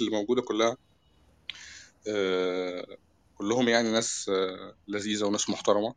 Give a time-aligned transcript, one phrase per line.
[0.00, 0.76] اللي موجودة كلها
[2.08, 2.86] آه،
[3.34, 5.94] كلهم يعني ناس آه، لذيذة وناس محترمة.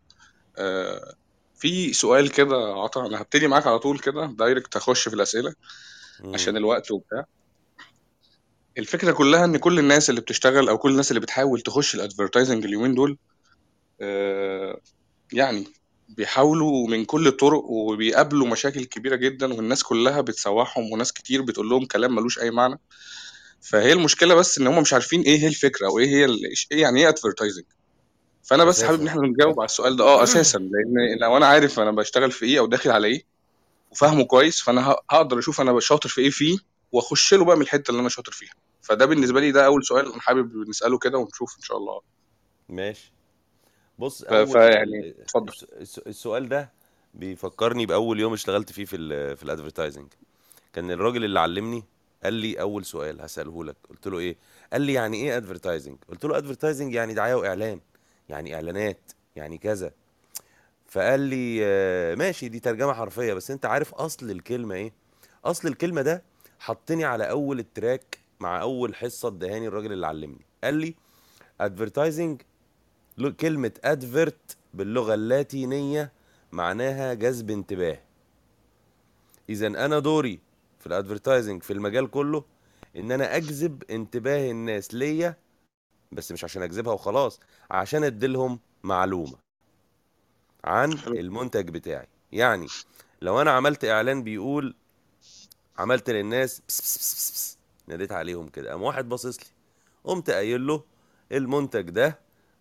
[0.58, 1.14] آه،
[1.56, 5.54] في سؤال كده عطا أنا هبتدي معاك على طول كده direct هخش في الأسئلة
[6.34, 6.58] عشان.
[6.58, 7.26] الوقت وبتاع.
[8.78, 12.66] الفكرة كلها إن كل الناس اللي بتشتغل أو كل الناس اللي بتحاول تخش ال advertising
[12.66, 13.18] اليومين دول
[15.34, 15.68] يعني
[16.10, 21.86] بيحاولوا من كل الطرق وبيقابلوا مشاكل كبيرة جدا والناس كلها بتسوحهم وناس كتير بتقول لهم
[21.86, 22.80] كلام ملوش أي معنى.
[23.62, 26.26] فهي المشكلة بس إن هم مش عارفين إيه هي الفكرة أو إيه هي
[26.72, 27.66] إيه يعني إيه advertising
[28.44, 30.04] فأنا بس حابب إن إحنا نجاوب على السؤال ده.
[30.04, 30.58] آه أساسا.
[30.58, 33.24] لأن لو أنا عارف أنا بشتغل في إيه أو داخل على إيه
[33.92, 36.58] وفاهمه كويس فأنا هقدر أشوف أنا شاطر في إيه فيه
[36.92, 38.54] وأخش له بقى من الحتة اللي أنا شاطر فيها.
[38.82, 39.40] فده بالنسبة.
[39.40, 40.12] لي ده أول سؤال.
[40.12, 42.02] أنا حابب نسأله كده ونشوف إن شاء الله.
[42.70, 43.12] ماشي.
[44.00, 45.54] بص ف- أول فيعني اتفضل.
[45.54, 46.72] الس- الس- السؤال ده
[47.14, 50.08] بيفكرني بأول يوم اشتغلت فيه في ال في ال advertising
[50.74, 51.84] كان الراجل اللي علمني
[52.24, 53.76] قال لي أول سؤال هسأله لك.
[53.90, 54.36] قلت له إيه؟
[54.74, 57.80] قال لي يعني إيه advertising قلت له advertising يعني دعاية وإعلان
[58.30, 59.92] يعني إعلانات يعني كذا.
[60.88, 64.94] فقال لي آه، ماشي دي ترجمة حرفية بس أنت عارف أصل الكلمة إيه؟
[65.46, 66.24] أصل الكلمة ده
[66.60, 70.46] حطني على أول ال track مع أول حصة اداهاني الراجل اللي علمني.
[70.64, 70.96] قال لي
[71.62, 72.42] advertising
[73.40, 76.12] كلمة advert باللغة اللاتينية
[76.52, 78.00] معناها جذب انتباه.
[79.50, 80.40] اذا أنا دوري
[80.80, 82.44] في الادفرتايزنج في المجال كله
[82.96, 85.36] إن أنا أجذب انتباه الناس ليا
[86.12, 87.40] بس مش عشان أجذبها وخلاص
[87.72, 89.38] عشان اديلهم معلومة
[90.64, 92.08] عن المنتج بتاعي.
[92.32, 92.68] يعني
[93.22, 94.76] لو أنا عملت إعلان بيقول
[95.78, 97.58] عملت للناس بس بس بس بس بس
[97.88, 99.46] ناديت عليهم كده قام واحد باصص لي
[100.04, 100.84] قمت قايل له
[101.32, 102.20] المنتج ده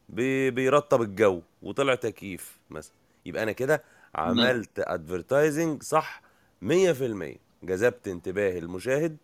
[0.09, 2.93] بي- بيرطب الجو وطلع تكييف مثلا.
[3.27, 3.85] يبقى أنا كده.
[4.15, 6.23] عملت advertising صح
[6.63, 9.17] 100% جذبت انتباه المشاهد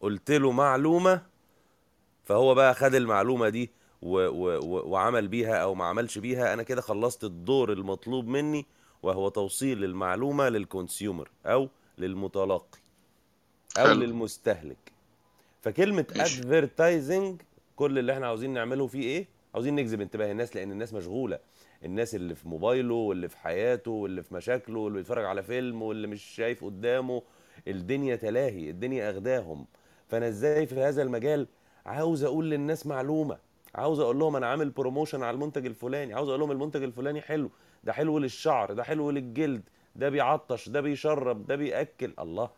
[0.00, 1.22] قلت له معلومة
[2.24, 3.70] فهو بقى خد المعلومة دي
[4.02, 6.52] و و و وعمل بيها أو ما عملش بيها.
[6.54, 8.66] أنا كده خلصت الدور المطلوب مني
[9.02, 12.78] وهو توصيل المعلومة لل consumer أو للمتلقي
[13.78, 13.92] أو حلو.
[14.00, 14.92] للمستهلك.
[15.60, 16.38] فكلمة ماشي.
[16.40, 17.42] advertising
[17.76, 21.38] كل اللي إحنا عاوزين نعمله فيه إيه؟ عاوزين نجذب انتباه الناس لأن الناس مشغولة.
[21.84, 26.06] الناس اللي في موبايله واللي في حياته واللي في مشاكله واللي بيتفرج على فيلم واللي
[26.06, 27.22] مش شايف قدامه
[27.68, 29.66] الدنيا تلاهي الدنيا اخداهم
[30.08, 31.46] فأنا إزاي في هذا المجال؟
[31.86, 33.38] عاوز أقول للناس معلومة.
[33.74, 36.14] عاوز أقول لهم أنا عامل promotion على المنتج الفلاني.
[36.14, 37.50] عاوز أقول لهم المنتج الفلاني حلو.
[37.84, 39.62] ده حلو للشعر ده حلو للجلد.
[39.96, 42.12] ده بيعطش ده بيشرب ده بيأكل.
[42.18, 42.50] الله.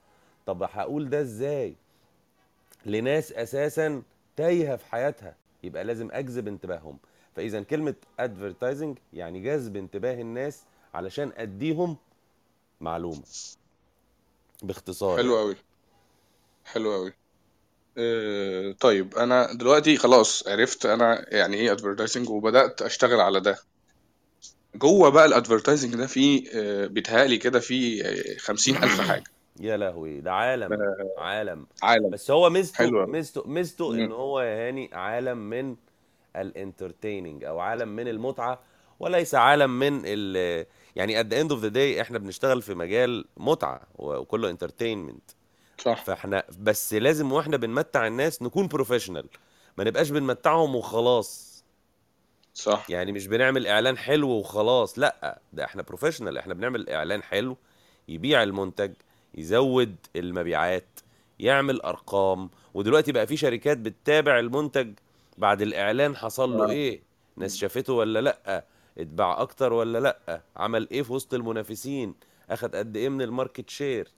[0.47, 1.75] طب هقول ده إزاي؟
[2.87, 4.03] لناس أساسا
[4.37, 5.37] تايهة في حياتها.
[5.63, 6.99] يبقى لازم أجذب انتباههم.
[7.37, 10.65] فإذا كلمة advertising يعني جذب انتباه الناس
[10.95, 11.97] علشان أديهم
[12.81, 13.23] معلومة.
[14.67, 15.45] باختصار حلو يعني.
[15.47, 15.57] قوي
[16.65, 17.13] حلو قوي
[17.99, 23.59] آه، طيب أنا دلوقتي خلاص عرفت أنا يعني إيه advertising وبدأت أشتغل على ده.
[24.75, 28.03] جوه بقى ال advertising ده في آه، بيتهيألي كده في
[28.39, 29.25] خمسين ألف حاجة.
[29.61, 31.67] يا لهوي ده عالم آه، عالم.
[31.83, 32.11] عالم.
[32.11, 35.77] بس هو ميزته ميزته ميزته إن هو يا هاني عالم من
[36.37, 38.61] ال entertaining أو عالم من المتعة
[39.01, 40.67] وليس عالم من ال
[40.97, 45.31] يعني at the end of the day إحنا بنشتغل في مجال متعة وكله entertainment
[45.79, 46.05] صح.
[46.05, 49.27] فاحنا بس لازم وإحنا بنمتع الناس نكون professional
[49.79, 51.55] ما نبقاش بنمتعهم وخلاص.
[52.55, 52.87] صح.
[52.89, 55.41] يعني مش بنعمل إعلان حلو وخلاص لأ.
[55.53, 57.57] ده إحنا professional إحنا بنعمل إعلان حلو
[58.09, 58.93] يبيع المنتج
[59.35, 61.01] يزود المبيعات
[61.41, 62.51] يعمل أرقام.
[62.75, 64.93] ودلوقتي بقى في شركات بتتابع المنتج
[65.39, 66.71] بعد الإعلان حصل له آه.
[66.71, 67.01] إيه
[67.37, 68.65] ناس شافته ولا لأ.
[68.99, 72.15] اتباع أكتر ولا لأ؟ عمل إيه في وسط المنافسين؟
[72.51, 74.09] أخد قد إيه من ال market share؟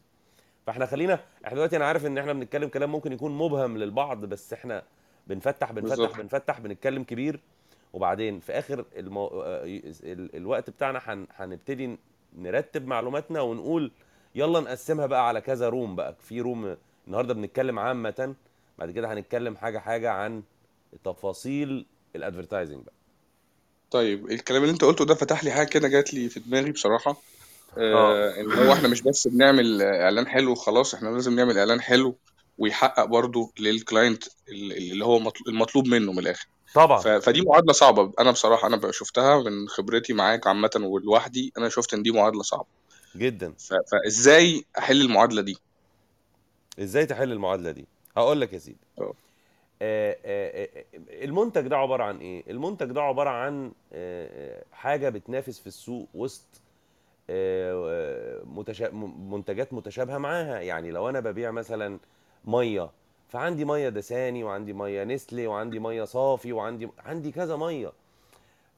[0.67, 1.15] فإحنا خلينا
[1.45, 4.83] إحنا دلوقتي أنا عارف إن إحنا بنتكلم كلام ممكن يكون مبهم للبعض بس إحنا
[5.27, 6.17] بنفتح بنفتح بالظبط.
[6.19, 7.41] بنفتح بنتكلم كبير.
[7.93, 9.31] وبعدين في آخر المو...
[9.45, 11.27] ال- الوقت بتاعنا هن...
[11.37, 11.99] هنبتدي
[12.39, 13.93] نرتب معلوماتنا ونقول
[14.35, 16.15] يلا نقسمها بقى على كذا room بقى.
[16.21, 16.77] في room
[17.07, 18.35] النهارده بنتكلم عامة
[18.79, 20.43] بعد كده هنتكلم حاجة حاجة عن
[21.05, 21.87] تفاصيل
[22.17, 22.93] ال advertising بقى.
[23.91, 27.17] طيب الكلام اللي انت قلته ده فتح لي حاجة كده جات لي في دماغي بصراحة.
[27.79, 27.95] آه
[28.37, 28.41] آه.
[28.41, 32.17] إن هو إحنا مش بس بنعمل إعلان حلو وخلاص إحنا لازم نعمل إعلان حلو
[32.59, 36.47] ويحقق برضو لل client ال- اللي هو مطل- المطلوب منه من الآخر.
[36.67, 38.13] ف- طبعا فدي معادلة صعبة.
[38.21, 42.67] أنا بصراحة أنا شفتها من خبرتي معاك عامة ولوحدي أنا شفت إن دي معادلة صعبة.
[43.17, 43.55] جدا.
[43.59, 45.59] ف- فإزاي أحل المعادلة دي؟
[46.81, 47.87] إزاي تحل المعادلة دي؟
[48.17, 48.77] هقول لك يا سيدي.
[49.01, 49.13] آه.
[51.25, 56.09] المنتج ده عبارة عن إيه؟ المنتج ده عبارة عن آه، آه، حاجة بتنافس في السوق
[56.15, 56.61] وسط
[57.31, 58.45] آه، آه،
[59.31, 60.61] منتجات متشابهة معاها.
[60.61, 61.99] يعني لو أنا ببيع مثلا
[62.45, 62.91] مية
[63.29, 67.93] فعندي مية دساني وعندي مية نسلي وعندي مية صافي وعندي عندي كذا مية.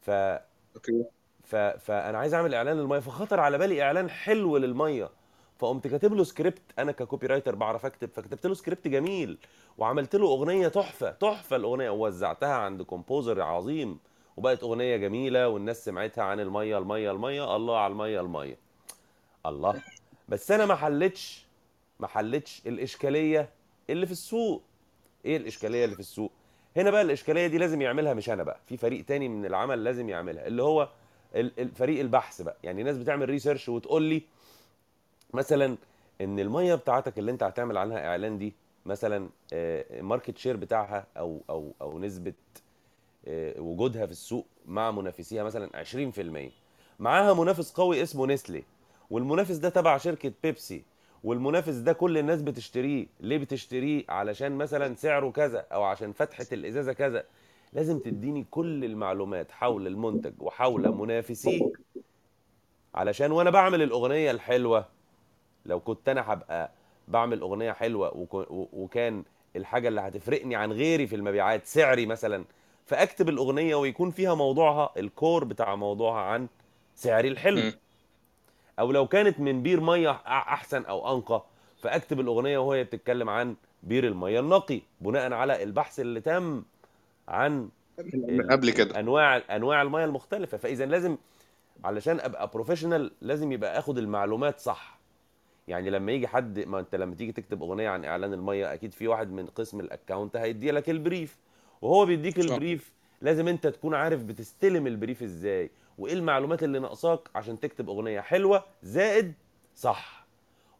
[0.02, 1.56] ف...
[1.56, 5.10] فأنا عايز أعمل إعلان للمية فخطر على بالي إعلان حلو للمية.
[5.58, 9.38] فقمت كاتب له سكريبت أنا ك copywriter بعرف أكتب فكتبت له سكريبت جميل
[9.78, 13.98] وعملت له أغنية تحفة تحفة الأغنية ووزعتها عند composer عظيم
[14.36, 18.58] وبقت أغنية جميلة والناس سمعتها عن المية المية المية الله على المية المية.
[19.46, 19.82] الله.
[20.28, 21.46] بس أنا ما حلتش
[22.00, 23.48] ما حلتش الإشكالية
[23.90, 24.62] اللي في السوق.
[25.24, 26.32] إيه الإشكالية اللي في السوق؟
[26.76, 30.08] هنا بقى الإشكالية دي لازم يعملها مش أنا بقى في فريق تاني من العمل لازم
[30.08, 30.88] يعملها اللي هو
[31.74, 32.56] فريق البحث بقى.
[32.64, 34.22] يعني ناس بتعمل research وتقول لي
[35.34, 35.76] مثلا
[36.20, 38.54] إن المية بتاعتك اللي أنت هتعمل عنها إعلان دي
[38.86, 42.32] مثلا ال market share بتاعها أو أو أو نسبة
[43.26, 46.50] آه، وجودها في السوق مع منافسيها مثلا 20%
[46.98, 48.64] معاها منافس قوي اسمه نستله
[49.10, 50.82] والمنافس ده تبع شركة بيبسي
[51.24, 53.06] والمنافس ده كل الناس بتشتريه.
[53.20, 57.24] ليه بتشتريه؟ علشان مثلا سعره كذا أو عشان فتحة الإزازة كذا.
[57.72, 61.70] لازم تديني كل المعلومات حول المنتج وحول منافسيه
[62.94, 64.86] علشان وأنا بعمل الأغنية الحلوة
[65.68, 66.70] لو كنت أنا هبقى
[67.08, 68.26] بعمل أغنية حلوة
[68.72, 69.24] وكان
[69.56, 72.44] الحاجة اللي هتفرقني عن غيري في المبيعات سعري مثلا
[72.86, 76.48] فأكتب الأغنية ويكون فيها موضوعها الكور بتاع موضوعها عن
[76.94, 77.72] سعري الحلو.
[78.78, 81.44] أو لو كانت من بير مية أحسن أو أنقى
[81.82, 86.62] فأكتب الأغنية وهي بتتكلم عن بير المية النقي بناء على البحث اللي تم
[87.28, 87.68] عن
[88.50, 89.00] قبل كده.
[89.00, 90.58] أنواع أنواع المية المختلفة.
[90.58, 91.16] فاذا لازم
[91.84, 94.97] علشان أبقى professional لازم يبقى آخد المعلومات صح.
[95.68, 99.08] يعني لما يجي حد ما انت لما تيجي تكتب أغنية عن إعلان المية أكيد في
[99.08, 101.36] واحد من قسم ال account هيدي لك ال brief.
[101.82, 102.92] وهو بيديك ال brief
[103.22, 108.64] لازم أنت تكون عارف بتستلم البريف إزاي وإيه المعلومات اللي ناقصاك عشان تكتب أغنية حلوة
[108.82, 109.34] زائد
[109.76, 110.26] صح.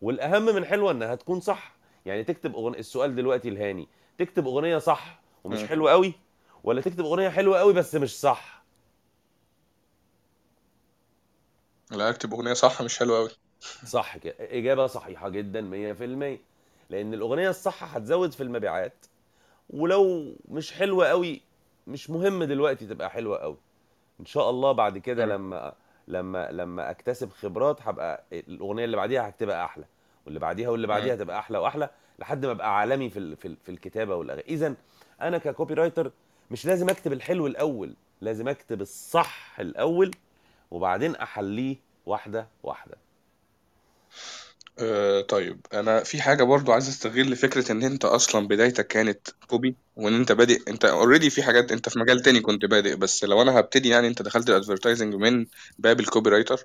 [0.02, 1.76] والأهم من حلوة إنها تكون صح.
[2.06, 3.88] يعني تكتب اغنيه السؤال دلوقتي الهاني
[4.19, 5.64] تكتب أغنية صح ومش.
[5.64, 6.14] حلوة قوي
[6.64, 8.62] ولا تكتب أغنية حلوة قوي بس مش صح؟
[11.91, 13.31] لا اكتب أغنية صح مش حلوة قوي
[13.87, 14.34] صح كده.
[14.40, 16.38] إجابة صحيحة جدا 100%
[16.90, 19.06] لأن الأغنية الصح هتزود في المبيعات
[19.70, 21.40] ولو مش حلوة قوي
[21.87, 23.56] مش مهم دلوقتي تبقى حلوة قوي.
[24.20, 25.26] إن شاء الله بعد كده.
[25.26, 25.75] لما
[26.08, 29.84] لما لما أكتسب خبرات هبقى الأغنية اللي بعديها هتبقى أحلى
[30.26, 31.14] واللي بعديها واللي بعديها.
[31.14, 34.44] هتبقى أحلى وأحلى لحد ما أبقى عالمي في في الكتابة والأغاني.
[34.49, 34.75] اذا
[35.20, 36.12] أنا ككوبي رايتر
[36.50, 40.10] مش لازم أكتب الحلو الأول لازم أكتب الصح الأول
[40.70, 41.76] وبعدين أحليه
[42.06, 42.96] واحدة واحدة.
[44.81, 49.76] آه طيب أنا في حاجة برضو عايز أستغل فكرة إن أنت أصلا بدايتك كانت copy
[49.97, 53.43] وإن أنت بادئ أنت already في حاجات أنت في مجال تاني كنت بادئ بس لو
[53.43, 55.47] أنا هبتدي يعني أنت دخلت ال advertising من
[55.79, 56.65] باب ال copywriter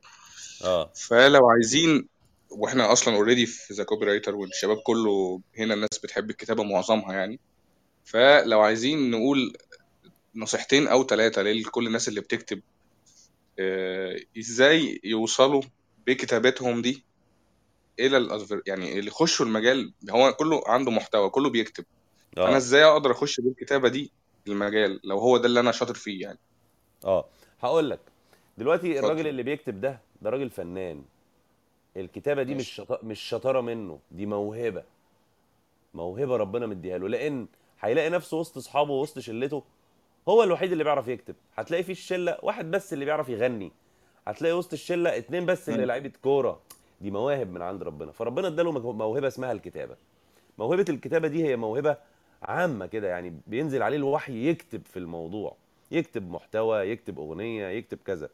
[0.63, 0.91] آه.
[0.95, 2.07] فلو عايزين
[2.49, 7.39] وإحنا أصلا already في the copywriter والشباب كله هنا الناس بتحب الكتابة معظمها يعني.
[8.05, 9.53] فلو عايزين نقول
[10.35, 12.61] نصيحتين أو ثلاثة لكل الناس اللي بتكتب
[13.59, 15.61] آه، إزاي يوصلوا
[16.07, 17.03] بكتابتهم دي
[17.99, 21.85] إلى الأدفر يعني اللي يخشوا المجال هو كله عنده محتوى كله بيكتب.
[22.37, 24.11] أنا آه إزاي أقدر أخش بالكتابة دي
[24.47, 26.39] المجال لو هو ده اللي أنا شاطر فيه يعني؟
[27.05, 27.25] آه.
[27.61, 27.99] هقول لك.
[28.57, 31.03] دلوقتي الراجل اتفضل اللي بيكتب ده ده راجل فنان.
[31.97, 32.99] الكتابة دي مش شطا...
[33.03, 34.83] مش شطارة منه دي موهبة.
[35.93, 37.09] موهبة ربنا مديها له.
[37.09, 37.47] لأن
[37.79, 39.63] هيلاقي نفسه وسط أصحابه ووسط شلته
[40.29, 41.35] هو الوحيد اللي بيعرف يكتب.
[41.55, 43.71] هتلاقي في الشلة واحد بس اللي بيعرف يغني.
[44.27, 45.85] هتلاقي وسط الشلة اتنين بس اللي.
[45.85, 46.61] لعيبة كورة.
[47.03, 48.11] دي مواهب من عند ربنا.
[48.11, 49.95] فربنا اداله موهبة اسمها الكتابة.
[50.57, 51.97] موهبة الكتابة دي هي موهبة
[52.41, 55.55] عامة كده يعني بينزل عليه الوحي يكتب في الموضوع.
[55.91, 58.29] يكتب محتوى يكتب أغنية يكتب كذا.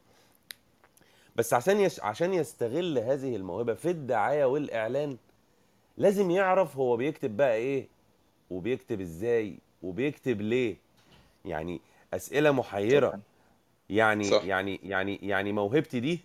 [1.36, 2.00] بس عشان يش...
[2.00, 5.16] عشان يستغل هذه الموهبة في الدعاية والإعلان
[5.96, 7.88] لازم يعرف هو بيكتب بقى إيه
[8.50, 10.76] وبيكتب إزاي وبيكتب ليه.
[11.44, 11.80] يعني
[12.14, 13.20] أسئلة محيرة.
[13.90, 14.44] يعني صح.
[14.44, 16.20] يعني يعني يعني موهبتي دي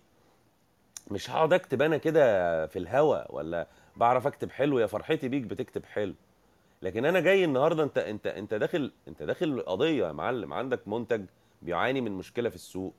[1.10, 5.84] مش هقعد اكتب أنا كده في الهوا ولا بعرف اكتب حلو؟ يا فرحتي بيك بتكتب
[5.84, 6.14] حلو.
[6.82, 11.24] لكن أنا جاي النهارده أنت أنت أنت داخل أنت داخل قضية يا معلم عندك منتج
[11.62, 12.94] بيعاني من مشكلة في السوق.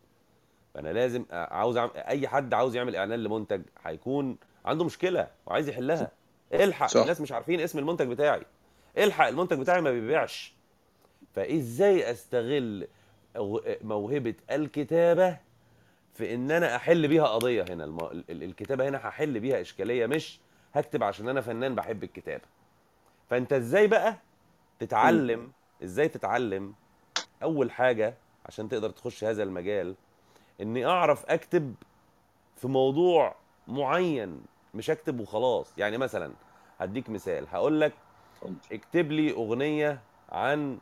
[0.74, 6.12] فأنا لازم عاوز أي حد عاوز يعمل إعلان لمنتج هيكون عنده مشكلة وعايز يحلها.
[6.54, 7.02] الحق صح.
[7.02, 8.42] الناس مش عارفين اسم المنتج بتاعي.
[8.98, 10.54] الحق المنتج بتاعي ما بيبيعش.
[11.34, 12.88] فإزاي أستغل
[13.82, 15.38] موهبة الكتابة
[16.18, 18.00] في إن أنا أحل بيها قضية هنا الم...
[18.00, 20.40] ال- ال- الكتابة هنا هحل بيها إشكالية مش
[20.74, 22.44] هكتب عشان أنا فنان بحب الكتابة.
[23.30, 24.16] فأنت إزاي بقى.
[24.80, 25.52] تتعلم
[25.84, 26.74] إزاي تتعلم
[27.44, 28.14] أول حاجة
[28.46, 29.96] عشان تقدر تخش هذا المجال
[30.62, 31.76] إني أعرف أكتب
[32.56, 33.36] في موضوع
[33.68, 34.42] معين
[34.74, 35.74] مش أكتب وخلاص.
[35.78, 36.32] يعني مثلا
[36.80, 37.94] هديك مثال هقول لك
[38.72, 40.78] اكتب لي أغنية عن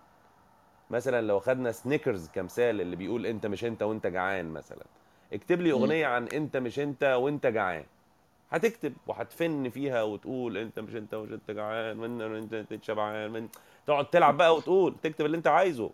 [0.90, 4.86] مثلا لو خدنا سنيكرز كمثال اللي بيقول أنت مش أنت وأنت جعان مثلا.
[5.36, 5.72] اكتب لي.
[5.72, 7.84] أغنية عن أنت مش أنت وأنت جعان.
[8.50, 13.48] هتكتب وهتفن فيها وتقول أنت مش أنت ومش أنت جعان من انت أنت شبعان من
[13.88, 15.92] تقعد تلعب بقى وتقول تكتب اللي أنت عايزه.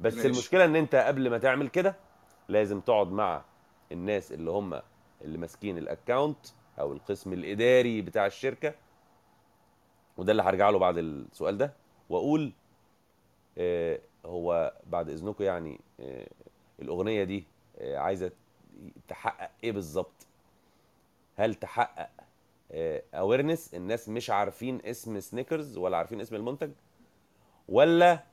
[0.00, 0.26] بس ماشي.
[0.28, 1.96] المشكلة إن أنت قبل ما تعمل كده
[2.48, 3.42] لازم تقعد مع
[3.92, 4.80] الناس اللي هم
[5.24, 6.46] اللي ماسكين ال account
[6.80, 8.74] أو القسم الإداري بتاع الشركة.
[10.16, 11.72] وده اللي هرجع له بعد السؤال ده.
[12.10, 12.52] وأقول
[13.58, 16.26] آه، هو بعد إذنكم يعني آه،
[16.82, 17.44] الأغنية دي
[17.78, 18.30] آه، عايزة
[19.08, 20.26] تحقق إيه بالظبط؟
[21.36, 22.10] هل تحقق
[23.14, 26.70] awareness الناس مش عارفين اسم سنيكرز ولا عارفين اسم المنتج؟
[27.68, 28.24] ولا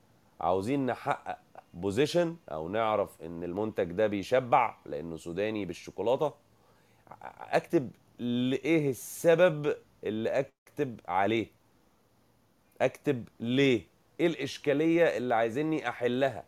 [0.41, 1.37] عاوزين نحقق
[1.73, 6.33] position أو نعرف ان المنتج ده بيشبع لأنه سوداني بالشوكولاتة؟
[7.41, 11.47] اكتب لإيه السبب اللي اكتب عليه؟
[12.81, 13.81] اكتب ليه؟
[14.19, 16.43] إيه الإشكالية اللي عايزيني أحلها؟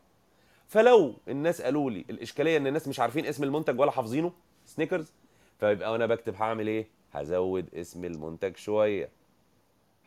[0.69, 4.31] فلو الناس قالوا لي الإشكالية إن الناس مش عارفين اسم المنتج ولا حافظينه
[4.65, 5.11] Snickers
[5.59, 9.09] فيبقى وأنا بكتب هعمل إيه؟ هزود اسم المنتج شوية.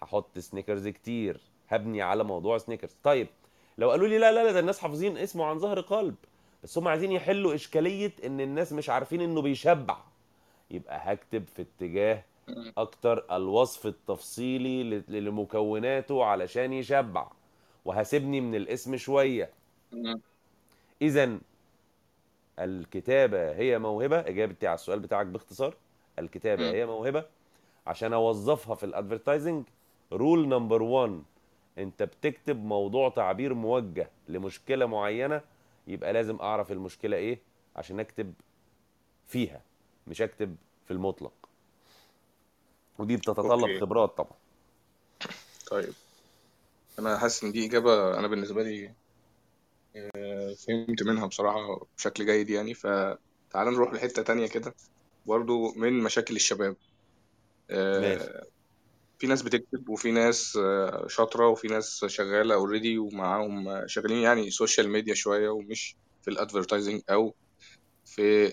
[0.02, 3.26] هحط سنيكرز كتير هبني على موضوع سنيكرز طيب
[3.78, 6.14] لو قالوا لي لا لا لا ده الناس حافظين اسمه عن ظهر قلب
[6.64, 9.96] بس هم عايزين يحلوا إشكالية إن الناس مش عارفين إنه بيشبع.
[10.70, 12.24] يبقى هكتب في اتجاه.
[12.78, 17.26] أكتر الوصف التفصيلي لمكوناته علشان يشبع.
[17.84, 19.50] وهسيبني من الاسم شوية.
[21.02, 21.38] اذا
[22.58, 24.20] الكتابة هي موهبة.
[24.20, 25.76] إجابتي على السؤال بتاعك باختصار.
[26.18, 26.70] الكتابة.
[26.70, 27.24] هي موهبة.
[27.86, 29.64] عشان أوظفها في ال advertising
[30.12, 31.22] rule number 1
[31.78, 35.40] أنت بتكتب موضوع تعبير موجه لمشكلة معينة
[35.86, 37.38] يبقى لازم أعرف المشكلة إيه
[37.76, 38.34] عشان أكتب
[39.28, 39.62] فيها
[40.06, 40.56] مش أكتب
[40.86, 41.32] في المطلق.
[42.98, 43.80] ودي بتتطلب okay.
[43.80, 44.32] خبرات طبعا.
[45.70, 45.92] طيب.
[46.98, 48.92] أنا حاسس إن دي إجابة أنا بالنسبة لي
[50.66, 52.74] فهمت منها بصراحة بشكل جيد يعني.
[52.74, 53.18] فتعال
[53.54, 54.74] نروح لحتة تانية كده
[55.26, 56.76] برضو من مشاكل الشباب.
[57.70, 58.24] ماشي.
[58.24, 58.46] آه،
[59.18, 64.50] في ناس بتكتب وفي ناس آه، شاطرة وفي ناس شغالة already ومعاهم آه، شغالين يعني
[64.50, 67.34] social media شوية ومش في ال advertising أو
[68.04, 68.48] في,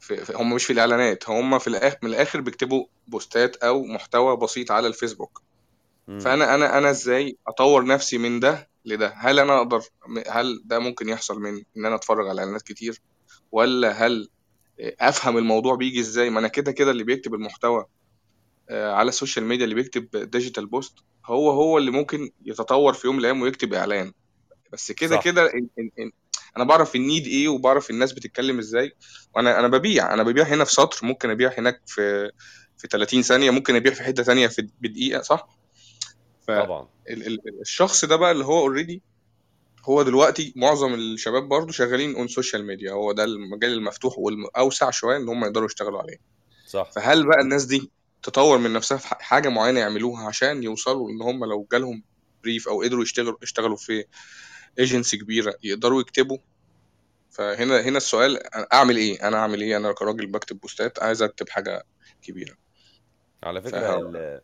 [0.00, 4.36] في, في هم مش في الإعلانات هم في الآخر من الآخر بيكتبوا بوستات أو محتوى
[4.36, 5.42] بسيط على الفيسبوك.
[6.06, 9.82] فأنا أنا أنا إزاي أطور نفسي من ده لده؟ هل أنا أقدر
[10.28, 13.00] هل ده ممكن يحصل من إن أنا أتفرج على إعلانات كتير؟
[13.52, 14.28] ولا هل
[14.80, 17.86] أفهم الموضوع بيجي إزاي؟ ما أنا كده كده اللي بيكتب المحتوى
[18.70, 20.94] آه، على ال social media اللي بيكتب digital post
[21.26, 24.12] هو هو اللي ممكن يتطور في يوم من الأيام ويكتب إعلان.
[24.72, 25.22] بس كده صح.
[25.22, 26.12] كده إن إن إن
[26.56, 28.92] أنا بعرف ال need إيه وبعرف الناس بتتكلم إزاي.
[29.36, 32.30] وأنا أنا ببيع أنا ببيع هنا في سطر ممكن أبيع هناك في
[32.76, 35.61] في 30 ثانية ممكن أبيع في حتة ثانية في بدقيقة صح؟
[36.46, 36.88] طبعا.
[37.58, 39.02] فالشخص ده بقى اللي هو already
[39.84, 45.16] هو دلوقتي معظم الشباب برضو شغالين on social media هو ده المجال المفتوح والأوسع شوية
[45.16, 46.16] إن هم يقدروا يشتغلوا عليه.
[46.66, 46.90] صح.
[46.90, 47.90] فهل بقى الناس دي
[48.22, 52.02] تطور من نفسها في حاجة معينة يعملوها عشان يوصلوا إن هم لو جالهم
[52.42, 54.04] brief أو قدروا يشتغلوا يشتغلوا في
[54.78, 56.38] ايجنسي كبيرة يقدروا يكتبوا؟
[57.30, 61.84] فهنا هنا السؤال أعمل إيه؟ أنا أعمل إيه؟ أنا كراجل بكتب بوستات عايز أكتب حاجة
[62.22, 62.54] كبيرة.
[63.42, 64.42] على فكرة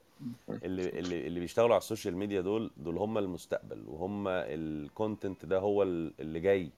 [0.65, 5.47] اللي اللي اللي بيشتغلوا على ال social media دول دول هم المستقبل وهم ال content
[5.47, 6.71] ده هو ال- اللي جاي.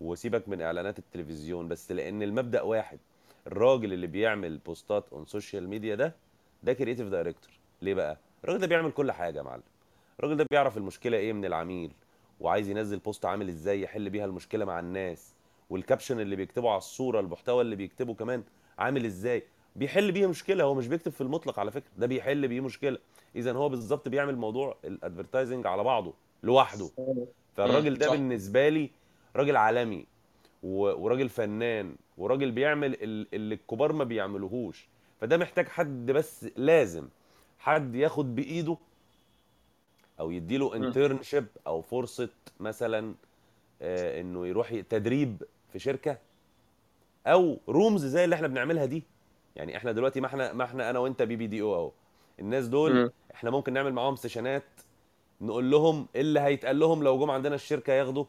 [0.00, 2.98] وسيبك من إعلانات التلفزيون بس لأن المبدأ واحد
[3.46, 6.14] الراجل اللي بيعمل بوستات on social media ده
[6.62, 7.50] ده creative director
[7.82, 9.62] ليه بقى؟ الراجل ده بيعمل كل حاجة يا معلم.
[10.18, 11.92] الراجل ده بيعرف المشكلة إيه من العميل
[12.40, 15.34] وعايز ينزل post عامل إزاي يحل بيها المشكلة مع الناس
[15.70, 18.42] وال caption اللي بيكتبه على الصورة المحتوى اللي بيكتبه كمان
[18.78, 19.42] عامل إزاي.
[19.76, 22.98] بيحل بيه مشكلة هو مش بيكتب في المطلق على فكرة ده بيحل بيه مشكلة.
[23.36, 26.90] اذا هو بالظبط بيعمل موضوع ال advertising على بعضه لوحده.
[27.56, 28.90] فالراجل ده بالنسبة لي
[29.36, 30.06] راجل عالمي
[30.62, 34.86] وراجل فنان وراجل بيعمل ال- اللي الكبار ما بيعملوهوش.
[35.20, 37.08] فده محتاج حد بس لازم
[37.58, 38.76] حد ياخد بإيده
[40.20, 40.76] أو يديله.
[40.76, 42.28] internship أو فرصة
[42.60, 43.14] مثلا
[43.82, 45.42] آه، إنه يروح تدريب
[45.72, 46.18] في شركة
[47.26, 49.02] أو rooms زي اللي إحنا بنعملها دي.
[49.56, 51.90] يعني إحنا دلوقتي ما إحنا ما إحنا أنا وأنت BBDO أهو.
[52.40, 53.12] الناس دول.
[53.34, 54.64] إحنا ممكن نعمل معاهم سيشنات
[55.40, 58.24] نقول لهم إيه اللي هيتقال لهم لو جم عندنا الشركة ياخدوا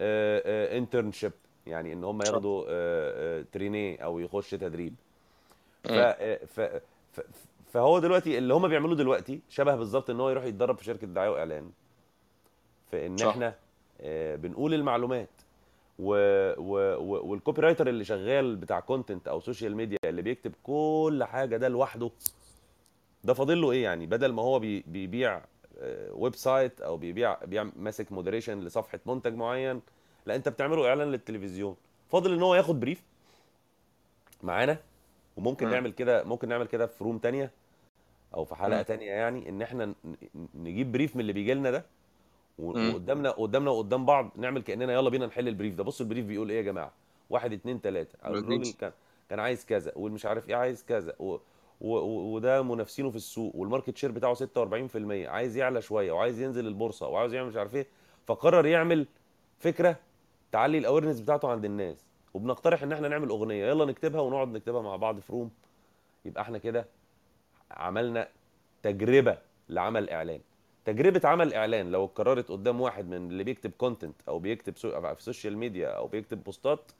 [0.00, 1.32] internship
[1.66, 4.94] يعني إن هم ياخدوا trainee أو يخش تدريب.
[5.84, 5.90] ف.
[5.92, 6.60] آه، ف
[7.12, 7.20] ف-
[7.72, 11.30] فهو دلوقتي اللي هم بيعملوه دلوقتي شبه بالظبط إن هو يروح يتدرب في شركة دعاية
[11.30, 11.70] وإعلان.
[12.90, 13.26] في ان صح.
[13.26, 13.54] إحنا
[14.00, 15.28] آه، بنقول المعلومات.
[15.98, 16.14] و...
[16.58, 16.96] و...
[16.96, 17.30] و...
[17.30, 22.10] وال copywriter اللي شغال بتاع content أو social media اللي بيكتب كل حاجة ده لوحده
[23.24, 25.40] ده فاضل له إيه يعني بدل ما هو بي- بيبيع
[25.78, 29.80] آه، website أو بيبيع بيع ماسك moderation لصفحة منتج معين
[30.26, 31.76] لا أنت بتعمله إعلان للتلفزيون
[32.12, 33.02] فاضل إن هو ياخد brief
[34.42, 34.78] معانا
[35.36, 35.72] وممكن مم.
[35.72, 37.50] نعمل كده ممكن نعمل كده في room تانية
[38.34, 38.82] أو في حلقة مم.
[38.82, 39.94] تانية يعني إن إحنا
[40.54, 41.84] نجيب brief من اللي بيجي لنا ده.
[42.58, 45.84] وقدامنا قدامنا وقدام بعض نعمل كأننا يلا بينا نحل ال brief ده.
[45.84, 46.92] بصوا ال brief بيقول إيه يا جماعة؟
[47.30, 48.18] واحد اتنين تلاتة.
[48.26, 48.92] الراجل كان
[49.30, 51.36] كان عايز كذا والمش عارف إيه عايز كذا و...
[51.80, 51.96] و...
[52.34, 54.46] وده منافسينه في السوق وال market share بتاعه 46%
[55.28, 57.86] عايز يعلى شوية وعايز ينزل البورصة وعاوز يعمل مش عارف إيه.
[58.26, 59.06] فقرر يعمل
[59.58, 59.96] فكرة
[60.52, 62.04] تعلي ال awareness بتاعته عند الناس.
[62.34, 63.66] وبنقترح إن إحنا نعمل أغنية.
[63.66, 65.50] يلا نكتبها ونقعد نكتبها مع بعض في room
[66.24, 66.86] يبقى إحنا كده
[67.70, 68.28] عملنا
[68.82, 70.40] تجربة لعمل إعلان.
[70.84, 75.00] تجربة عمل إعلان لو اتكررت قدام واحد من اللي بيكتب content أو بيكتب سو...
[75.00, 76.92] في ال social media أو بيكتب بوستات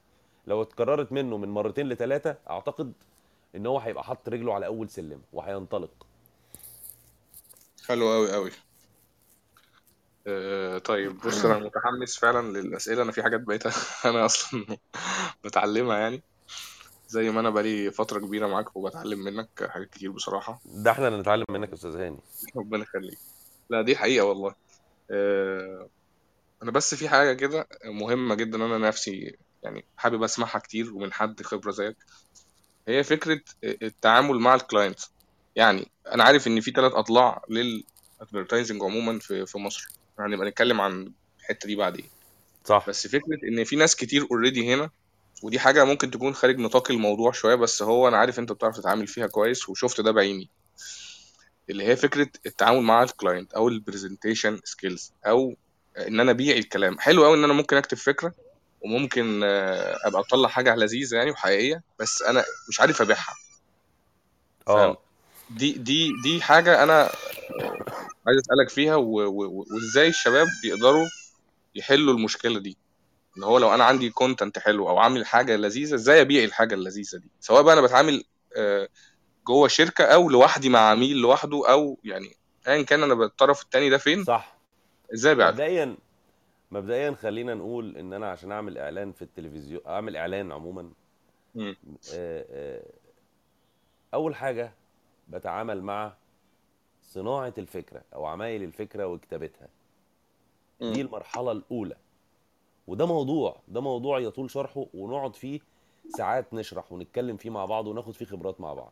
[0.47, 2.93] لو اتكررت منه من مرتين لثلاثه أعتقد
[3.55, 6.07] إن هو هيبقى حاطط رجله على أول سلم وهينطلق.
[7.87, 8.51] حلو قوي قوي
[10.27, 13.01] آه طيب بص أنا متحمس فعلا للأسئلة.
[13.03, 13.63] أنا في حاجات بقيت
[14.05, 14.77] أنا أصلا
[15.43, 16.21] بتعلمها يعني.
[17.07, 20.59] زي ما أنا بقالي فترة كبيرة معاك وبتعلم منك حاجات كتير بصراحة.
[20.65, 22.17] ده إحنا اللي نتعلم منك يا أستاذ هاني.
[22.55, 23.34] ربنا يخليك.
[23.69, 24.55] لا دي حقيقة والله.
[25.11, 25.89] آه
[26.63, 31.41] أنا بس في حاجة كده مهمة جدا أنا نفسي يعني حابب أسمعها كتير ومن حد
[31.41, 31.95] خبرة زيك.
[32.87, 34.99] هي فكرة التعامل مع ال client
[35.55, 39.87] يعني أنا عارف إن في ثلاث أضلاع لل advertising عموما في في مصر.
[40.19, 42.09] يعني نبقى نتكلم عن الحتة دي بعدين.
[42.65, 42.85] صح.
[42.89, 44.89] بس فكرة إن في ناس كتير already هنا
[45.43, 49.07] ودي حاجة ممكن تكون خارج نطاق الموضوع شوية بس هو أنا عارف أنت بتعرف تتعامل
[49.07, 50.49] فيها كويس وشفت ده بعيني.
[51.69, 55.55] اللي هي فكرة التعامل مع ال client أو ال presentation skills أو
[55.97, 56.99] إن أنا أبيع الكلام.
[56.99, 58.33] حلو قوي إن أنا ممكن أكتب فكرة
[58.81, 63.33] وممكن آه، أبقى أطلع حاجة لذيذة يعني وحقيقية بس أنا مش عارف أبيعها.
[64.67, 64.97] آه.
[65.49, 67.11] دي دي دي حاجة أنا
[68.27, 71.07] عايز أسألك فيها وإزاي الشباب بيقدروا
[71.75, 72.77] يحلوا المشكلة دي؟
[73.37, 77.17] إن هو لو أنا عندي كونتنت حلو أو عامل حاجة لذيذة إزاي أبيع الحاجة اللذيذة
[77.17, 78.23] دي؟ سواء بقى أنا بتعامل
[78.57, 78.89] آه،
[79.47, 82.35] جوه شركة أو لوحدي مع عميل لوحده أو يعني
[82.67, 84.55] ايا كان أنا بالطرف التاني ده فين؟ صح.
[85.13, 85.95] إزاي له مبدئيا
[86.71, 90.89] مبدئيا خلينا نقول إن أنا عشان أعمل إعلان في التلفزيون أعمل إعلان عموما.
[91.57, 91.75] آه،
[92.13, 92.81] آه،
[94.13, 94.73] أول حاجة
[95.29, 96.13] بتعامل مع
[97.03, 99.67] صناعة الفكرة أو عمايل الفكرة وكتابتها
[100.81, 101.01] دي.
[101.01, 101.95] المرحلة الأولى.
[102.87, 105.59] وده موضوع ده موضوع يطول شرحه ونقعد فيه
[106.17, 108.91] ساعات نشرح ونتكلم فيه مع بعض وناخد فيه خبرات مع بعض.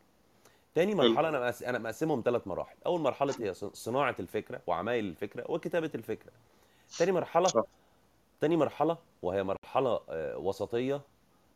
[0.75, 2.75] تاني مرحلة أنا مقس- أنا مقسمهم ثلاث مراحل.
[2.86, 6.31] أول مرحلة هي صناعة الفكرة وعمايل الفكرة وكتابة الفكرة.
[6.99, 7.63] تاني مرحلة صح.
[8.41, 11.01] تاني مرحلة وهي مرحلة آه، وسطية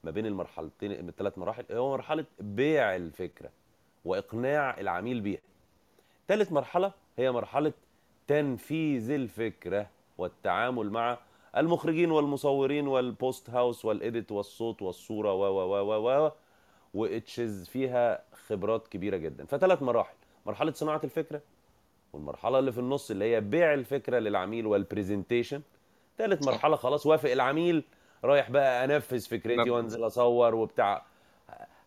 [0.03, 3.49] ما بين المرحلتين الثلاث مراحل هو مرحلة بيع الفكرة
[4.05, 5.39] وإقناع العميل بيها.
[6.27, 7.73] ثالث مرحلة هي مرحلة
[8.27, 11.17] تنفيذ الفكرة والتعامل مع
[11.57, 16.31] المخرجين والمصورين وال post house وال edit والصوت والصورة و و و و و
[16.93, 19.45] واتشز فيها خبرات كبيرة جدا.
[19.45, 20.15] فثلاث مراحل.
[20.45, 21.41] مرحلة صناعة الفكرة
[22.13, 25.61] والمرحلة اللي في النص اللي هي بيع الفكرة للعميل وال presentation
[26.17, 27.83] ثالث مرحلة خلاص وافق العميل
[28.23, 31.05] رايح بقى أنفذ فكرتي وأنزل أصور وبتاع.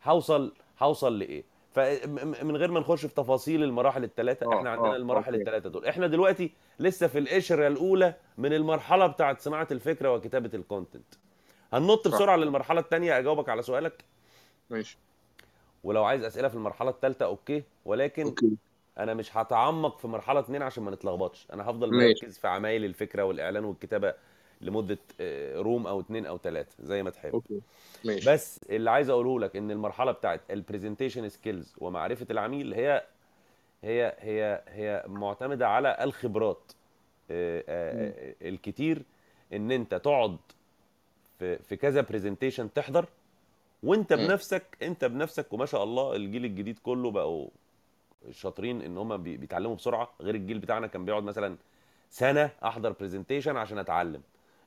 [0.05, 4.97] هوصل هوصل لإيه؟ فمن غير ما نخش في تفاصيل المراحل الثلاثه آه إحنا عندنا آه
[4.97, 5.87] المراحل الثلاثه دول.
[5.87, 11.15] إحنا دلوقتي لسه في القشرة الأولى من المرحلة بتاعت صناعة الفكرة وكتابة ال content
[11.73, 14.05] هننط بسرعة للمرحلة الثانية أجاوبك على سؤالك.
[14.71, 14.99] ماشي.
[15.85, 17.63] ولو عايز أسئلة في المرحلة الثالثه okay.
[17.85, 18.57] ولكن okay.
[18.99, 21.47] أنا مش هتعمق في مرحلة اتنين عشان ما نتلخبطش.
[21.53, 22.07] أنا هفضل ماشي.
[22.09, 24.15] مركز في عمايل الفكرة والإعلان والكتابة
[24.61, 27.33] لمدة آه، room أو اتنين أو تلاتة زي ما تحب.
[27.33, 27.61] okay.
[28.05, 28.33] ماشي.
[28.33, 33.05] بس اللي عايز أقوله لك إن المرحلة بتاعت ال presentation skills ومعرفة العميل هي
[33.83, 36.73] هي هي هي معتمدة على الخبرات
[37.31, 39.03] آه، آه، الكتير.
[39.53, 40.37] إن أنت تقعد
[41.39, 43.07] في في كذا presentation تحضر
[43.83, 44.13] وانت.
[44.13, 47.49] بنفسك انت بنفسك وما شاء الله الجيل الجديد كله بقوا
[48.31, 50.11] شاطرين إن هم بي- بيتعلموا بسرعة.
[50.21, 51.57] غير الجيل بتاعنا كان بيقعد مثلا
[52.11, 54.21] سنة أحضر presentation عشان أتعلم.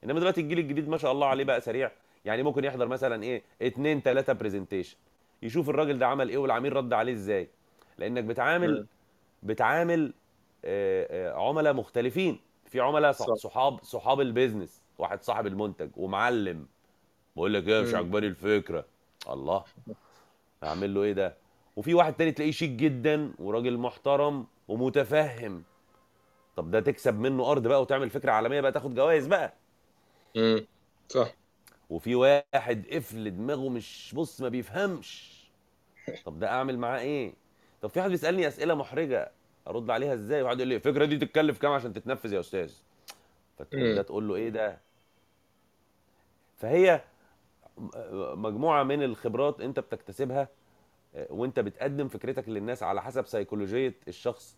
[0.03, 1.91] إنما دلوقتي الجيل الجديد ما شاء الله عليه بقى سريع.
[2.25, 4.97] يعني ممكن يحضر مثلا إيه اتنين تلاتة presentation
[5.41, 7.47] يشوف الراجل ده عمل إيه والعميل رد عليه إزاي.
[7.97, 8.87] لأنك بتعامل.
[9.43, 10.13] بتعامل
[11.35, 12.39] عملاء مختلفين.
[12.65, 13.33] في عملاء صح- صح.
[13.35, 16.65] صحاب صحاب ال business واحد صاحب المنتج ومعلم.
[17.35, 17.93] بقول لك إيه مش.
[17.95, 18.85] عجباني الفكرة.
[19.29, 19.63] الله.
[20.63, 21.35] اعمل له إيه ده؟
[21.75, 25.63] وفي واحد تاني تلاقيه شيك جدا وراجل محترم ومتفهم.
[26.55, 29.53] طب ده تكسب منه أرض بقى وتعمل فكرة عالمية بقى تاخد جوائز بقى.
[30.35, 30.65] مم.
[31.09, 31.33] صح.
[31.89, 35.33] وفي واحد قفل دماغه مش بص ما بيفهمش.
[36.25, 37.33] طب ده أعمل معاه إيه؟
[37.81, 39.31] طب في واحد بيسألني أسئلة محرجة
[39.67, 42.73] أرد عليها إزاي؟ واحد يقول لي الفكرة دي تتكلف كام عشان تتنفذ يا أستاذ؟
[43.59, 43.95] فتقوم مم.
[43.95, 44.77] ده تقول له إيه ده؟
[46.57, 47.01] فهي
[48.35, 50.47] مجموعة من الخبرات انت بتكتسبها
[51.15, 54.57] آه، وانت بتقدم فكرتك للناس على حسب سيكولوجيه الشخص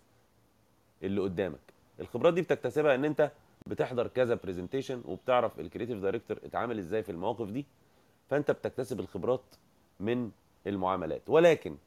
[1.03, 1.59] اللي قدامك.
[1.99, 3.31] الخبرات دي بتكتسبها ان انت
[3.67, 7.65] بتحضر كذا presentation وبتعرف ال creative director اتعامل إزاي في المواقف دي
[8.29, 9.43] فانت بتكتسب الخبرات
[9.99, 10.31] من
[10.67, 11.29] المعاملات.
[11.29, 11.77] ولكن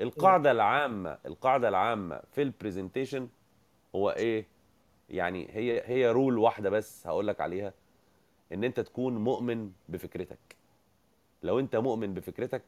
[0.00, 3.28] القاعدة العامة القاعدة العامة في ال presentation
[3.94, 4.46] هو إيه؟
[5.10, 7.72] يعني هي هي rule واحدة بس هقول لك عليها.
[8.52, 10.38] إن أنت تكون مؤمن بفكرتك.
[11.42, 12.62] لو أنت مؤمن بفكرتك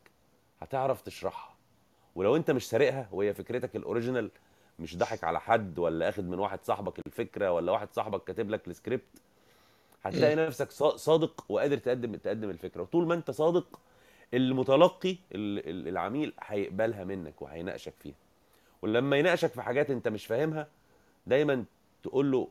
[0.60, 1.54] هتعرف تشرحها.
[2.14, 4.30] ولو أنت مش سارقها وهي فكرتك ال original
[4.78, 8.68] مش ضحك على حد ولا أخد من واحد صاحبك الفكرة ولا واحد صاحبك كاتب لك
[8.68, 9.22] السكريبت
[10.04, 12.82] هتلاقي نفسك صا- صادق وقادر تقدم تقدم الفكرة.
[12.82, 13.80] وطول ما أنت صادق
[14.34, 18.14] المتلقي ال- ال- العميل هيقبلها منك وهيناقشك فيها.
[18.82, 20.68] ولما يناقشك في حاجات أنت مش فاهمها
[21.26, 21.64] دايما
[22.02, 22.48] تقول له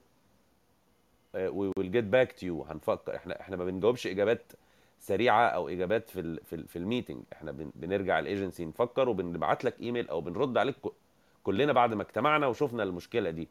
[1.94, 3.16] get back to you هنفكر.
[3.16, 4.52] إحنا إحنا ما بنجاوبش إجابات
[5.00, 7.24] سريعة أو إجابات في ال في, ال في ال meeting.
[7.34, 10.76] إحنا بن بنرجع الايجنسي نفكر وبنبعت لك إيميل أو بنرد عليك
[11.44, 13.48] كلنا بعد ما اجتمعنا وشفنا المشكلة دي.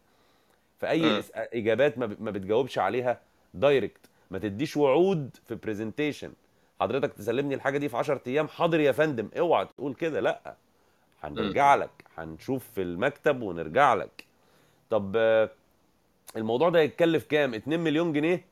[0.78, 3.20] فأي إجابات ما, بتجاوبش عليها
[3.55, 6.33] direct ما تديش وعود في presentation
[6.81, 8.48] حضرتك تسلمني الحاجة دي في 10 أيام.
[8.48, 9.28] حاضر يا فندم.
[9.38, 10.20] اوعى تقول كده.
[10.20, 10.55] لأ.
[11.22, 11.90] هنرجع لك.
[12.16, 14.24] هنشوف في المكتب ونرجع لك.
[14.90, 15.16] طب
[16.37, 18.45] الموضوع ده يتكلف كام؟ 2 مليون جنيه.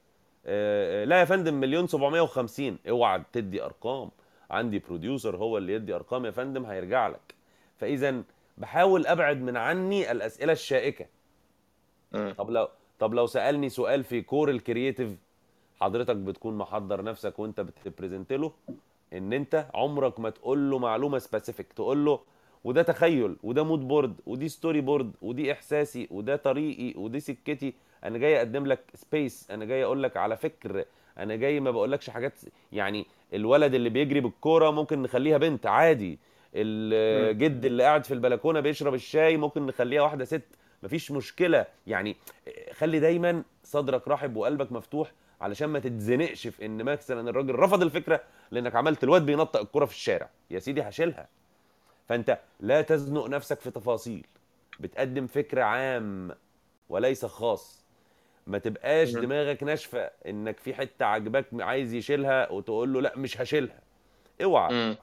[0.46, 4.10] آه، آه، لا يا فندم مليون 750 اوعى تدي ارقام.
[4.50, 7.34] عندي producer هو اللي يدي ارقام يا فندم هيرجع لك.
[7.76, 8.22] فاذا
[8.58, 11.06] بحاول ابعد من عني الاسئلة الشائكة.
[12.38, 15.16] طب لو طب لو سألني سؤال في core ال creative
[15.80, 18.52] حضرتك بتكون محضر نفسك وانت بت present له
[19.12, 22.20] ان انت عمرك ما تقول له معلومة specific تقول له
[22.64, 27.74] وده تخيل وده mood board ودي story board ودي إحساسي وده طريقي ودي سكتي.
[28.04, 30.84] أنا جاي أقدم لك سبيس أنا جاي أقول لك على فكر
[31.18, 32.40] أنا جاي ما بقولكش حاجات
[32.72, 36.18] يعني الولد اللي بيجري بالكورة ممكن نخليها بنت عادي.
[36.54, 40.42] الجد اللي قاعد في البلكونة بيشرب الشاي ممكن نخليها واحدة ست.
[40.82, 41.66] مفيش مشكلة.
[41.86, 42.16] يعني
[42.72, 48.20] خلي دايما صدرك رحب وقلبك مفتوح علشان ما تتزنقش في إن مثلا الراجل رفض الفكرة
[48.50, 50.30] لإنك عملت الواد بينطق الكره في الشارع.
[50.50, 51.28] يا سيدي هشيلها.
[52.10, 54.26] فانت لا تزنق نفسك في تفاصيل
[54.80, 56.30] بتقدم فكر عام
[56.88, 57.84] وليس خاص
[58.46, 59.12] ما تبقاش.
[59.12, 63.80] دماغك ناشفة إنك في حتة عجبك عايز يشيلها وتقول له لا مش هشيلها
[64.42, 64.96] اوعى.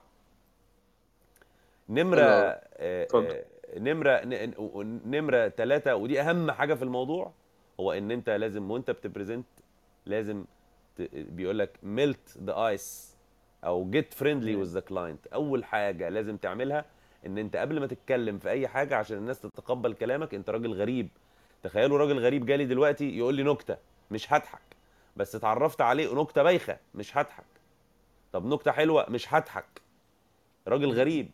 [1.90, 2.22] نمرة.
[2.22, 2.62] آه،.
[2.78, 3.46] آه،
[3.78, 4.22] نمرة
[5.06, 7.34] نمرة ثلاثة ودي أهم حاجة في الموضوع
[7.80, 9.48] هو إن أنت لازم وأنت بت present
[10.06, 10.46] لازم
[11.14, 13.18] بيقول لك melt the ice
[13.64, 14.56] أو get friendly.
[14.56, 16.97] with the client أول حاجة لازم تعملها
[17.28, 21.08] إن أنت قبل ما تتكلم في أي حاجة عشان الناس تتقبل كلامك أنت راجل غريب.
[21.64, 23.78] تخيلوا راجل غريب جالي دلوقتي يقول لي نكتة
[24.12, 24.62] مش هضحك.
[25.16, 27.46] بس اتعرفت عليه نكتة بايخة مش هضحك.
[28.34, 29.82] طب نكتة حلوة مش هضحك.
[30.68, 31.32] راجل غريب.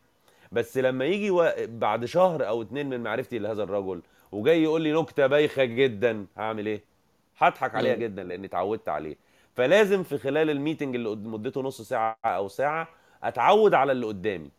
[0.51, 1.51] بس لما يجي و...
[1.59, 4.01] بعد شهر أو اتنين من معرفتي لهذا الرجل
[4.31, 6.81] وجاي يقول لي نكتة بايخة جدا هعمل إيه؟
[7.37, 7.95] هضحك عليها.
[7.95, 9.15] جدا لأني اتعودت عليه.
[9.55, 12.87] فلازم في خلال الميتنج اللي مدته نص ساعة أو ساعة
[13.23, 14.49] أتعود على اللي قدامي.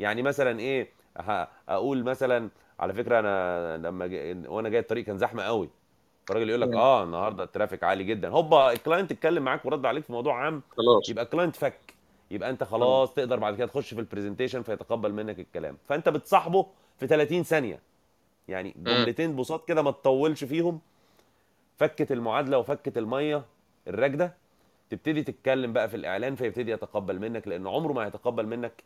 [0.00, 0.88] يعني مثلا إيه
[1.68, 2.48] أقول مثلا
[2.80, 4.32] على فكرة أنا لما جي...
[4.48, 5.68] وأنا جاي الطريق كان زحمة قوي.
[6.26, 6.72] فالراجل يقول لك.
[6.74, 8.28] آه النهارده ال traffic عالي جدا.
[8.28, 11.08] هوبا ال client اتكلم معاك ورد عليك في موضوع عام خلاص.
[11.08, 11.94] يبقى ال client فك.
[12.30, 15.76] يبقى أنت خلاص تقدر بعد كده تخش في ال presentation فيتقبل منك الكلام.
[15.88, 16.66] فأنت بتصاحبه
[16.98, 17.80] في 30 ثانية.
[18.48, 18.74] يعني.
[18.76, 20.80] جملتين بساط كده ما تطولش فيهم.
[21.76, 23.42] فكت المعادلة وفكت المية
[23.88, 24.34] الراكدة.
[24.90, 28.84] تبتدي تتكلم بقى في الإعلان فيبتدي يتقبل منك لأن عمره ما هيتقبل منك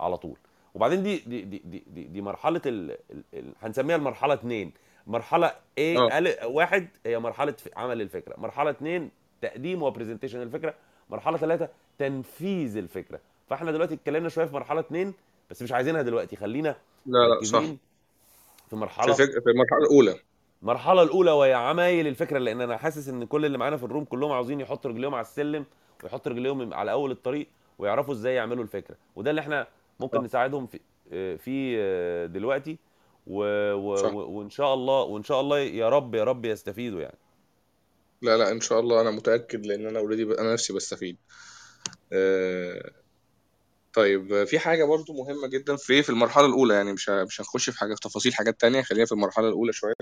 [0.00, 0.36] على طول.
[0.74, 2.96] وبعدين دي دي دي دي, دي, دي مرحلة ال
[3.34, 4.72] ال هنسميها المرحلة اتنين.
[5.06, 5.98] مرحلة إيه
[6.44, 8.40] واحد هي مرحلة عمل الفكرة.
[8.40, 9.10] مرحلة اتنين
[9.42, 10.74] تقديم وبرزنتيشن الفكرة.
[11.10, 13.20] مرحلة ثلاثة تنفيذ الفكرة.
[13.48, 15.14] فاحنا دلوقتي اتكلمنا شوية في مرحلة اتنين
[15.50, 16.36] بس مش عايزينها دلوقتي.
[16.36, 17.60] خلينا لا لا صح.
[17.60, 17.76] في
[18.70, 19.30] في مرحله الفك...
[19.30, 20.16] في المرحلة الأولى.
[20.62, 24.32] المرحله الأولى وهي عمايل الفكرة لأن أنا حاسس إن كل اللي معانا في الروم كلهم
[24.32, 25.64] عاوزين يحطوا رجليهم على السلم
[26.02, 27.46] ويحطوا رجليهم على أول الطريق
[27.78, 28.96] ويعرفوا إزاي يعملوا الفكرة.
[29.16, 29.66] وده اللي إحنا
[30.00, 30.80] ممكن صح نساعدهم في
[31.12, 32.78] آه، فيه آه، دلوقتي
[33.26, 33.72] و...
[33.72, 33.96] و...
[33.96, 37.18] صح وإن شاء الله وإن شاء الله يا رب يا رب يستفيدوا يعني.
[38.22, 40.30] لا لا إن شاء الله أنا متأكد لأن أنا اوريدي ب...
[40.30, 41.16] أنا نفسي بستفيد.
[42.12, 42.90] آه...
[43.92, 47.70] طيب في حاجة برضو مهمة جدا في في المرحلة الأولى يعني مش ه- مش هنخش
[47.70, 49.94] في حاجة في تفاصيل حاجات تانية خلينا في المرحلة الأولى شوية.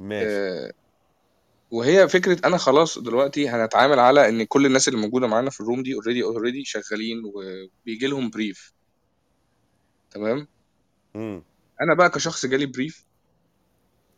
[0.00, 0.26] ماشي.
[0.26, 0.72] آه...
[1.70, 5.64] وهي فكرة أنا خلاص دلوقتي هنتعامل على إن كل الناس اللي موجودة معانا في ال
[5.64, 8.72] room دي already already شغالين وبيجي لهم brief
[10.14, 10.48] تمام؟
[11.16, 11.42] امم
[11.80, 13.04] أنا بقى كشخص جالي brief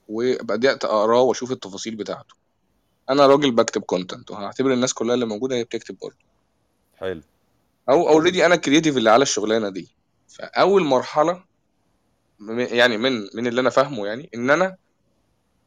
[0.08, 2.34] وبدأت أقراه وأشوف التفاصيل بتاعته.
[3.10, 6.16] أنا راجل بكتب content وهعتبر الناس كلها اللي موجودة هي بتكتب برضه.
[6.96, 7.22] حلو.
[7.90, 9.88] أو already أنا ال creative اللي على الشغلانة دي.
[10.28, 11.44] فأول مرحلة
[12.58, 14.76] يعني من من اللي أنا فاهمه يعني إن أنا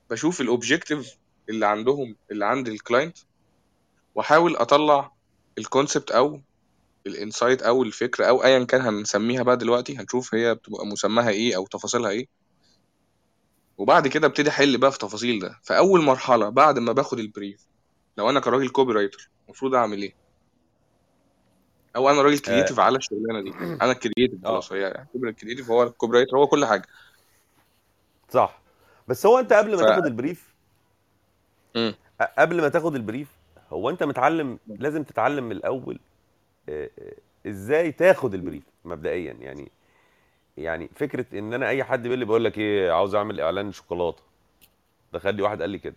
[0.09, 1.17] بشوف ال objective
[1.49, 3.17] اللي عندهم اللي عند ال client
[4.15, 5.11] وأحاول أطلع
[5.57, 6.41] ال concept أو
[7.07, 11.55] ال insight أو الفكرة أو ايا كان هنسميها بقى دلوقتي هنشوف هي بتبقى مسماها إيه
[11.55, 12.27] أو تفاصيلها إيه.
[13.77, 15.59] وبعد كده ابتدي أحل بقى في تفاصيل ده.
[15.63, 17.67] فاول مرحلة بعد ما باخد ال brief
[18.17, 20.13] لو أنا كراجل copywriter المفروض أعمل إيه؟
[21.95, 23.49] أو أنا راجل creative على الشغلانة دي.
[23.83, 24.47] أنا creative آه.
[24.49, 26.87] خلاص هي اعتبر ال creative هو ال copywriter هو كل حاجة.
[28.29, 28.61] صح.
[29.07, 30.57] بس هو أنت قبل ف ما تاخد ال brief.
[32.23, 33.27] أ- قبل ما تاخد ال brief
[33.69, 36.06] هو أنت متعلم لازم تتعلم من الأول آه، آه،
[37.47, 39.71] إزاي تاخد ال brief مبدئيا؟ يعني
[40.57, 44.23] يعني فكرة إن أنا أي حد بيقول لي بقول لك إيه عاوز أعمل إعلان شوكولاتة.
[45.13, 45.95] دخل لي واحد قال لي كده.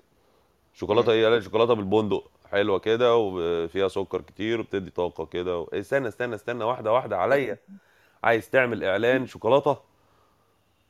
[0.74, 1.12] شوكولاتة.
[1.12, 5.68] إيه؟ قال لي شوكولاتة بالبندق حلوة كده وفيها سكر كتير وبتدي طاقة كده و...
[5.72, 7.58] إيه، استنى استنى استنى واحدة واحدة عليا.
[8.24, 9.78] عايز تعمل إعلان شوكولاتة؟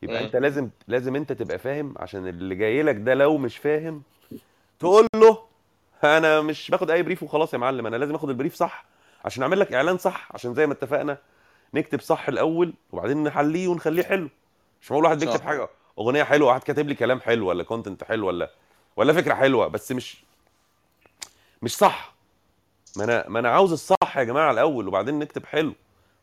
[0.01, 0.25] يبقى مم.
[0.25, 4.01] أنت لازم لازم أنت تبقى فاهم عشان اللي جاي لك ده لو مش فاهم
[4.79, 5.37] تقول له
[6.03, 8.85] أنا مش باخد أي brief وخلاص يا معلم أنا لازم آخد ال brief صح.
[9.25, 11.17] عشان أعمل لك إعلان صح عشان زي ما اتفقنا
[11.73, 14.29] نكتب صح الأول وبعدين نحليه ونخليه حلو.
[14.81, 18.27] مش معقول واحد بيكتب حاجة أغنية حلوة واحد كاتب لي كلام حلو ولا content حلو
[18.27, 18.49] ولا
[18.95, 20.23] ولا فكرة حلوة بس مش
[21.61, 22.13] مش صح.
[22.97, 25.73] ما أنا ما أنا عاوز الصح يا جماعة الأول وبعدين نكتب حلو.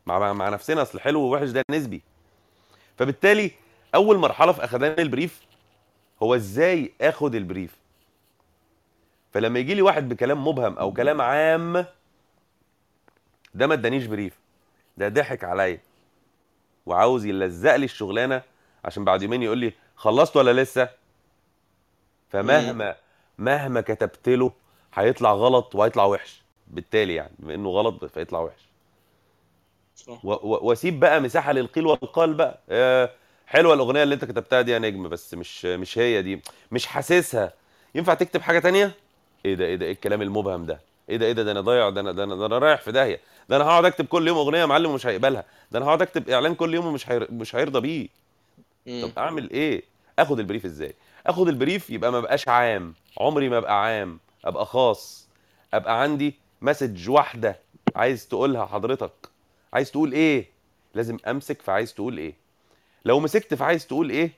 [0.07, 2.03] مع مع نفسنا أصل حلو ووحش ده نسبي.
[2.99, 3.51] فبالتالي
[3.95, 5.40] أول مرحلة في أخدان ال brief
[6.23, 7.77] هو إزاي آخد ال brief.
[9.33, 11.87] فلما يجي لي واحد بكلام مبهم أو كلام عام
[13.59, 14.38] ده ما ادانيش brief.
[14.97, 15.81] ده ضحك عليا.
[16.87, 18.42] وعاوز يلزق لي الشغلانة
[18.85, 20.88] عشان بعد يومين يقول لي خلصت ولا لسه.
[22.31, 22.97] فمهما
[23.38, 24.53] مهما كتبت له
[24.94, 26.42] هيطلع غلط وهيطلع وحش.
[26.66, 28.68] بالتالي يعني بما انه غلط فيطلع وحش.
[29.97, 30.25] صح.
[30.25, 32.59] واسيب بقى مساحة للقيل والقال بقى.
[32.71, 33.11] آه،
[33.47, 36.42] حلوة الأغنية اللي انت كتبتها دي يا نجم بس مش مش هي دي.
[36.73, 37.53] مش حاسسها.
[37.94, 38.92] ينفع تكتب حاجة تانية؟
[39.44, 41.90] إيه ده إيه ده إيه الكلام المبهم ده؟ إيه ده إيه ده ده أنا ضايع
[41.90, 43.21] ده أنا ده أنا, ده أنا رايح في داهية.
[43.49, 45.45] ده أنا هقعد اكتب كل يوم اغنيه يا معلم ومش هيقبلها.
[45.71, 47.33] ده أنا هقعد اكتب اعلان كل يوم ومش هير...
[47.33, 48.09] مش هيرضى بيه.
[49.03, 49.11] طب.
[49.19, 49.83] اعمل إيه؟
[50.19, 50.95] اخد ال brief إزاي؟
[51.27, 52.95] اخد ال brief يبقى ما بقاش عام.
[53.21, 54.19] عمري ما ابقى عام.
[54.45, 55.29] ابقى خاص.
[55.75, 57.59] ابقى عندي message واحدة
[57.97, 59.13] عايز تقولها حضرتك.
[59.73, 60.47] عايز تقول إيه؟
[60.95, 62.35] لازم امسك في عايز تقول إيه.
[63.05, 64.31] لو مسكت في عايز تقول إيه؟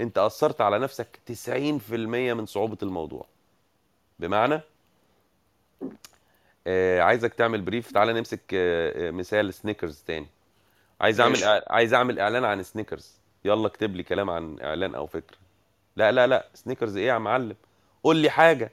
[0.00, 3.26] انت اثرت على نفسك 90% من صعوبة الموضوع.
[4.18, 4.60] بمعنى
[6.66, 10.26] آه عايزك تعمل brief تعالى نمسك آه آه، مثال Snickers تاني.
[11.00, 11.46] عايز أعمل ماشي.
[11.70, 13.12] عايز أعمل إعلان عن سنيكرز
[13.44, 15.36] يلا اكتب لي كلام عن إعلان أو فكرة.
[15.96, 16.48] لا لا لا.
[16.54, 17.56] سنيكرز إيه يا معلم؟
[18.04, 18.72] قول لي حاجة.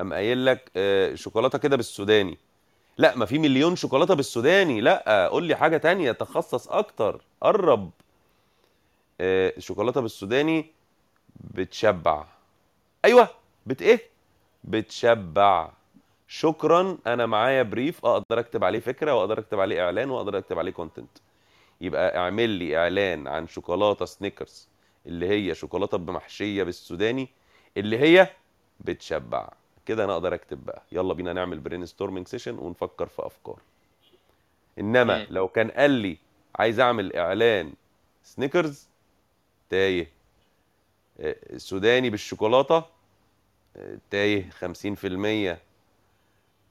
[0.00, 2.38] قام قايل لك آه، شوكولاتة كده بالسوداني.
[2.98, 4.80] لا ما في مليون شوكولاتة بالسوداني.
[4.80, 7.20] لا قول لي حاجة تانية تخصص أكتر.
[7.40, 7.90] قرب.
[9.20, 10.66] آه، الشوكولاته بالسوداني
[11.40, 12.24] بتشبع.
[13.04, 13.28] أيوه
[13.66, 14.00] بت إيه؟
[14.64, 15.70] بتشبع.
[16.28, 20.72] شكرا أنا معايا brief أقدر أكتب عليه فكرة وأقدر أكتب عليه إعلان وأقدر أكتب عليه
[20.72, 21.10] content
[21.80, 24.68] يبقى اعمل لي إعلان عن شوكولاتة Snickers
[25.06, 27.28] اللي هي شوكولاتة بمحشية بالسوداني
[27.76, 28.28] اللي هي
[28.80, 29.48] بتشبع.
[29.86, 30.82] كده أنا أقدر أكتب بقى.
[30.92, 33.58] يلا بينا نعمل brainstorming session ونفكر في أفكار.
[34.78, 35.26] إنما.
[35.30, 36.16] لو كان قال لي
[36.56, 37.72] عايز أعمل إعلان
[38.22, 38.88] Snickers
[39.70, 40.10] تايه.
[41.20, 42.84] آه، سوداني بالشوكولاتة
[43.76, 45.58] آه، تايه 50%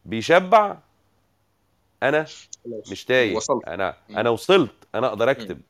[0.05, 0.77] بيشبع
[2.03, 2.25] أنا
[2.91, 3.39] مش تايه.
[3.67, 3.95] أنا.
[4.09, 4.75] أنا وصلت.
[4.95, 5.31] أنا أقدر.
[5.31, 5.61] أكتب.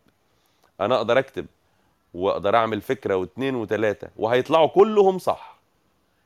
[0.82, 1.46] أنا أقدر أكتب.
[2.14, 5.60] وأقدر أعمل فكرة واثنين وثلاثه وهيطلعوا كلهم صح.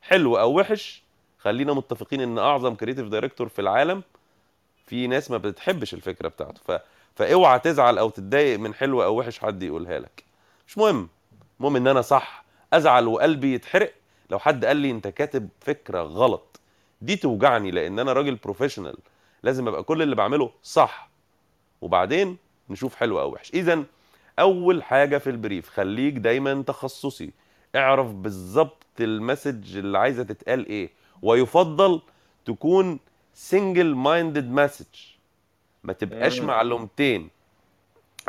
[0.02, 1.04] حلو أو وحش
[1.38, 4.04] خلينا متفقين إن أعظم creative director في العالم
[4.86, 6.62] في ناس ما بتحبش الفكرة بتاعته.
[6.67, 6.82] ف...
[7.15, 10.24] فأوعى تزعل أو تتضايق من حلو أو وحش حد يقولها لك.
[10.67, 11.10] مش مهم.
[11.60, 12.43] المهم إن أنا صح.
[12.74, 13.93] أزعل وقلبي يتحرق.
[14.30, 16.59] لو حد قال لي أنت كاتب فكرة غلط
[17.02, 18.98] دي توجعني لأن أنا راجل professional
[19.44, 21.10] لازم أبقى كل اللي بعمله صح.
[21.82, 22.38] وبعدين
[22.70, 23.52] نشوف حلو أو وحش.
[23.54, 23.84] اذا
[24.40, 27.32] أول حاجة في ال brief خليك دايما تخصصي.
[27.76, 30.90] اعرف بالظبط ال message اللي عايزة تتقال إيه.
[31.22, 32.02] ويفضل
[32.46, 33.00] تكون
[33.34, 34.86] single minded message
[35.84, 36.40] ما تبقاش.
[36.40, 37.30] معلومتين.